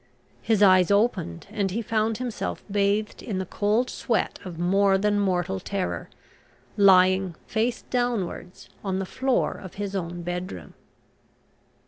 His 0.41 0.63
eyes 0.63 0.89
opened 0.89 1.45
and 1.51 1.69
he 1.69 1.83
found 1.83 2.17
himself, 2.17 2.63
bathed 2.71 3.21
in 3.21 3.37
the 3.37 3.45
cold 3.45 3.87
sweat 3.87 4.39
of 4.43 4.57
more 4.57 4.97
than 4.97 5.19
mortal 5.19 5.59
terror, 5.59 6.09
lying 6.75 7.35
face 7.45 7.83
downwards 7.83 8.67
on 8.83 8.97
the 8.97 9.05
floor 9.05 9.51
of 9.53 9.75
his 9.75 9.95
own 9.95 10.23
bedroom. 10.23 10.73